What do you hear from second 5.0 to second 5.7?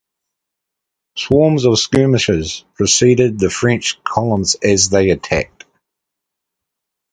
attacked.